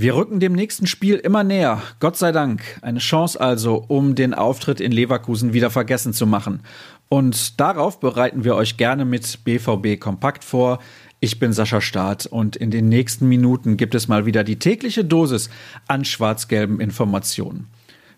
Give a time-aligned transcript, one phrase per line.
[0.00, 1.82] Wir rücken dem nächsten Spiel immer näher.
[1.98, 2.62] Gott sei Dank.
[2.82, 6.60] Eine Chance also, um den Auftritt in Leverkusen wieder vergessen zu machen.
[7.08, 10.78] Und darauf bereiten wir euch gerne mit BVB Kompakt vor.
[11.18, 15.04] Ich bin Sascha Staat und in den nächsten Minuten gibt es mal wieder die tägliche
[15.04, 15.50] Dosis
[15.88, 17.66] an schwarz-gelben Informationen.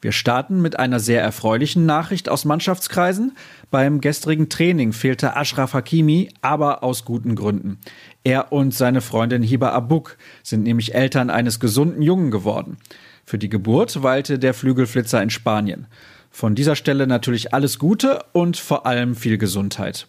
[0.00, 3.36] Wir starten mit einer sehr erfreulichen Nachricht aus Mannschaftskreisen.
[3.70, 7.78] Beim gestrigen Training fehlte Ashraf Hakimi, aber aus guten Gründen.
[8.22, 12.76] Er und seine Freundin Hiba Abuk sind nämlich Eltern eines gesunden Jungen geworden.
[13.24, 15.88] Für die Geburt weilte der Flügelflitzer in Spanien.
[16.30, 20.06] Von dieser Stelle natürlich alles Gute und vor allem viel Gesundheit.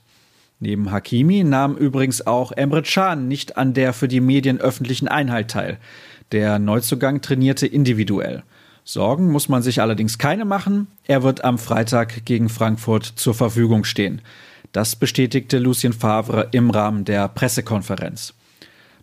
[0.60, 5.50] Neben Hakimi nahm übrigens auch Emre Can nicht an der für die Medien öffentlichen Einheit
[5.50, 5.80] teil.
[6.32, 8.44] Der Neuzugang trainierte individuell.
[8.92, 10.88] Sorgen muss man sich allerdings keine machen.
[11.06, 14.20] Er wird am Freitag gegen Frankfurt zur Verfügung stehen.
[14.72, 18.34] Das bestätigte Lucien Favre im Rahmen der Pressekonferenz.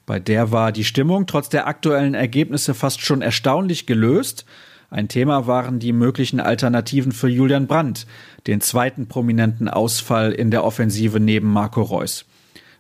[0.05, 4.45] Bei der war die Stimmung trotz der aktuellen Ergebnisse fast schon erstaunlich gelöst.
[4.91, 8.09] Ein Thema waren die möglichen Alternativen für Julian Brandt,
[8.49, 12.25] den zweiten prominenten Ausfall in der Offensive neben Marco Reus.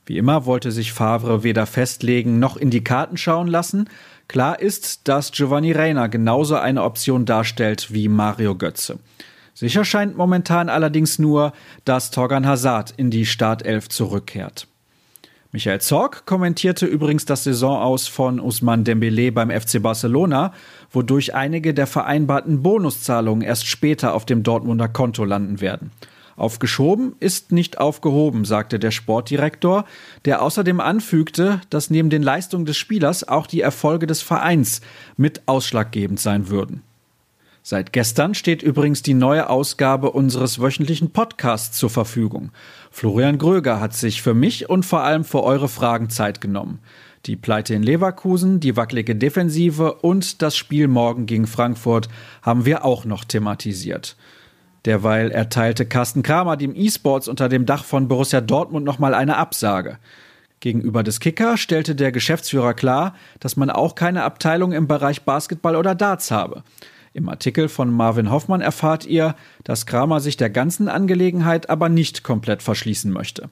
[0.07, 3.89] Wie immer wollte sich Favre weder festlegen noch in die Karten schauen lassen,
[4.29, 8.99] Klar ist, dass Giovanni Reina genauso eine Option darstellt wie Mario Götze.
[9.55, 11.53] Sicher scheint momentan allerdings nur,
[11.85, 14.67] dass Torgan Hazard in die Startelf zurückkehrt.
[15.53, 20.53] Michael Zorg kommentierte übrigens das Saisonaus von Usman Dembele beim FC Barcelona,
[20.91, 25.93] wodurch einige der vereinbarten Bonuszahlungen erst später auf dem Dortmunder Konto landen werden.
[26.37, 29.87] Aufgeschoben ist nicht aufgehoben, sagte der Sportdirektor,
[30.27, 34.83] der außerdem anfügte, dass neben den Leistungen des Spielers auch die Erfolge des Vereins
[35.17, 36.83] mit ausschlaggebend sein würden.
[37.63, 42.53] Seit gestern steht übrigens die neue Ausgabe unseres wöchentlichen Podcasts zur Verfügung.
[42.93, 46.79] Florian Gröger hat sich für mich und vor allem für eure Fragen Zeit genommen.
[47.25, 52.09] Die Pleite in Leverkusen, die wackelige Defensive und das Spiel morgen gegen Frankfurt
[52.41, 54.17] haben wir auch noch thematisiert.
[54.87, 59.99] Derweil erteilte Carsten Kramer dem E-Sports unter dem Dach von Borussia Dortmund nochmal eine Absage.
[60.61, 65.77] Gegenüber des Kicker stellte der Geschäftsführer klar, dass man auch keine Abteilung im Bereich Basketball
[65.77, 66.63] oder Darts habe.
[67.13, 72.23] Im Artikel von Marvin Hoffmann erfahrt ihr, dass Kramer sich der ganzen Angelegenheit aber nicht
[72.23, 73.51] komplett verschließen möchte.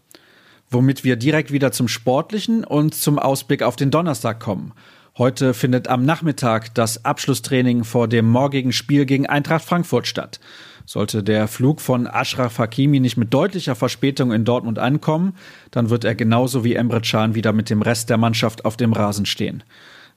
[0.71, 4.73] Womit wir direkt wieder zum Sportlichen und zum Ausblick auf den Donnerstag kommen.
[5.17, 10.41] Heute findet am Nachmittag das Abschlusstraining vor dem morgigen Spiel gegen Eintracht Frankfurt statt.
[10.87, 15.35] Sollte der Flug von Ashraf Hakimi nicht mit deutlicher Verspätung in Dortmund ankommen,
[15.71, 18.93] dann wird er genauso wie Emre Can wieder mit dem Rest der Mannschaft auf dem
[18.93, 19.63] Rasen stehen.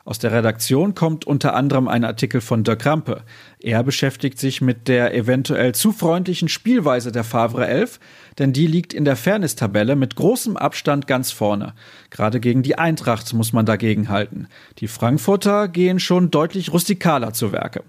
[0.08, 3.24] Aus der Redaktion kommt unter anderem ein Artikel von Dirk Rampe.
[3.60, 8.00] Er beschäftigt sich mit der eventuell zu freundlichen Spielweise der Favre 11,
[8.40, 11.74] denn die liegt in der Fairness-Tabelle mit großem Abstand ganz vorne.
[12.10, 14.48] Gerade gegen die Eintracht muss man dagegen halten.
[14.78, 17.84] Die Frankfurter gehen schon deutlich rustikaler zu Werke.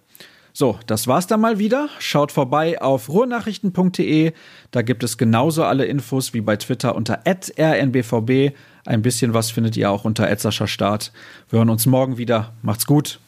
[0.59, 1.89] So, das war's dann mal wieder.
[2.01, 4.33] Schaut vorbei auf ruhrnachrichten.de.
[4.73, 8.57] Da gibt es genauso alle Infos wie bei Twitter unter rnbvb.
[8.85, 11.13] Ein bisschen was findet ihr auch unter Etzerscher Start.
[11.49, 12.55] Wir hören uns morgen wieder.
[12.63, 13.21] Macht's gut.